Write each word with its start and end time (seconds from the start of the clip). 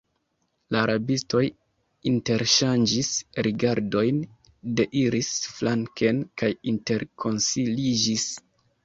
La 0.75 0.79
rabistoj 0.89 1.41
interŝanĝis 2.11 3.11
rigardojn, 3.47 4.21
deiris 4.79 5.29
flanken 5.59 6.25
kaj 6.43 6.51
interkonsiliĝis. 6.73 8.27